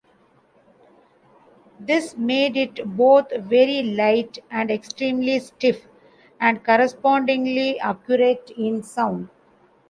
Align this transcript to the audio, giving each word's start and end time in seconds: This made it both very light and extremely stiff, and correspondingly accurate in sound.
This 1.79 2.17
made 2.17 2.57
it 2.57 2.95
both 2.97 3.29
very 3.37 3.83
light 3.83 4.39
and 4.49 4.71
extremely 4.71 5.37
stiff, 5.37 5.85
and 6.39 6.65
correspondingly 6.65 7.79
accurate 7.79 8.49
in 8.57 8.81
sound. 8.81 9.29